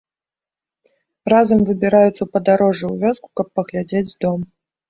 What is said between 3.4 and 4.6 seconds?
каб паглядзець дом.